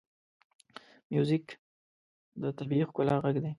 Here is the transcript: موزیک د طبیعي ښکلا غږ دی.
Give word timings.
موزیک 1.13 1.45
د 2.41 2.43
طبیعي 2.57 2.83
ښکلا 2.89 3.15
غږ 3.23 3.35
دی. 3.43 3.49